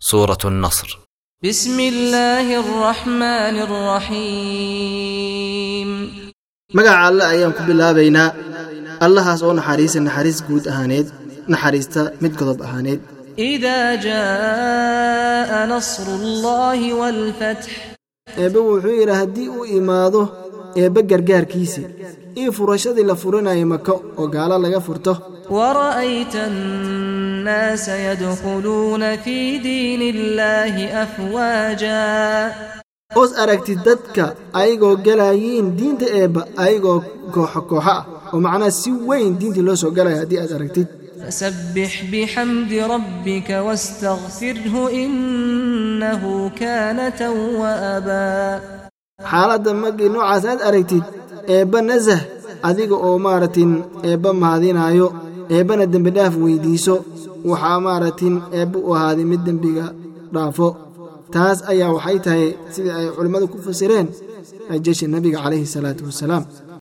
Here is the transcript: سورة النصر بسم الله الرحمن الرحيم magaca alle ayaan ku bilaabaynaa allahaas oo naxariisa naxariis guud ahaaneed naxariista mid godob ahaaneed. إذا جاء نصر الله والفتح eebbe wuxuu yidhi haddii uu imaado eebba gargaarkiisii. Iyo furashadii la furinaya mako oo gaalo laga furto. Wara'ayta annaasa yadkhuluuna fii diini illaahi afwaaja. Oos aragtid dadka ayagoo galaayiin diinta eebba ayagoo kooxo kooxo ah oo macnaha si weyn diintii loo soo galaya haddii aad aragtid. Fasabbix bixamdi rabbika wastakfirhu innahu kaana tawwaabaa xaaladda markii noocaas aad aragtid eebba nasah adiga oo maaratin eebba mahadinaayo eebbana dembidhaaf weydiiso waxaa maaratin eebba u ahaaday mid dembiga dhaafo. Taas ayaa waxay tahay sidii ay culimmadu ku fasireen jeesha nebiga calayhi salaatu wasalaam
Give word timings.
سورة 0.00 0.38
النصر 0.44 0.98
بسم 1.44 1.80
الله 1.80 2.60
الرحمن 2.60 3.56
الرحيم 4.88 5.88
magaca 6.76 7.00
alle 7.08 7.24
ayaan 7.32 7.52
ku 7.56 7.62
bilaabaynaa 7.68 8.30
allahaas 9.06 9.40
oo 9.46 9.52
naxariisa 9.58 9.98
naxariis 10.06 10.38
guud 10.48 10.64
ahaaneed 10.72 11.06
naxariista 11.52 12.02
mid 12.22 12.32
godob 12.40 12.58
ahaaneed. 12.66 13.00
إذا 13.38 13.94
جاء 13.94 15.66
نصر 15.66 16.06
الله 16.14 16.94
والفتح 16.94 17.72
eebbe 18.38 18.58
wuxuu 18.68 18.94
yidhi 19.00 19.14
haddii 19.20 19.48
uu 19.48 19.64
imaado 19.78 20.20
eebba 20.80 21.00
gargaarkiisii. 21.10 21.86
Iyo 22.40 22.50
furashadii 22.58 23.02
la 23.10 23.14
furinaya 23.22 23.66
mako 23.72 23.94
oo 24.20 24.26
gaalo 24.34 24.56
laga 24.64 24.80
furto. 24.86 25.12
Wara'ayta 25.56 26.40
annaasa 26.50 27.94
yadkhuluuna 28.06 29.08
fii 29.24 29.58
diini 29.64 30.08
illaahi 30.14 30.84
afwaaja. 31.04 31.96
Oos 33.16 33.32
aragtid 33.42 33.78
dadka 33.88 34.24
ayagoo 34.60 34.96
galaayiin 35.06 35.68
diinta 35.78 36.06
eebba 36.20 36.42
ayagoo 36.64 37.00
kooxo 37.34 37.60
kooxo 37.70 37.90
ah 37.94 38.00
oo 38.32 38.40
macnaha 38.44 38.70
si 38.80 38.90
weyn 39.08 39.32
diintii 39.40 39.64
loo 39.68 39.76
soo 39.82 39.90
galaya 39.98 40.18
haddii 40.22 40.40
aad 40.42 40.52
aragtid. 40.58 40.88
Fasabbix 41.24 41.90
bixamdi 42.12 42.78
rabbika 42.94 43.56
wastakfirhu 43.68 44.82
innahu 45.02 46.32
kaana 46.60 47.04
tawwaabaa 47.22 48.60
xaaladda 49.30 49.70
markii 49.82 50.08
noocaas 50.14 50.44
aad 50.52 50.60
aragtid 50.68 51.04
eebba 51.54 51.78
nasah 51.88 52.20
adiga 52.68 52.96
oo 53.06 53.16
maaratin 53.26 53.70
eebba 54.08 54.30
mahadinaayo 54.42 55.06
eebbana 55.54 55.84
dembidhaaf 55.92 56.34
weydiiso 56.44 56.94
waxaa 57.50 57.78
maaratin 57.86 58.34
eebba 58.58 58.78
u 58.88 58.90
ahaaday 58.96 59.26
mid 59.32 59.42
dembiga 59.48 59.86
dhaafo. 60.34 60.68
Taas 61.34 61.58
ayaa 61.72 61.90
waxay 61.96 62.18
tahay 62.26 62.46
sidii 62.74 62.92
ay 62.98 63.06
culimmadu 63.16 63.46
ku 63.52 63.56
fasireen 63.66 64.06
jeesha 64.84 65.06
nebiga 65.14 65.38
calayhi 65.44 65.66
salaatu 65.74 66.02
wasalaam 66.08 66.44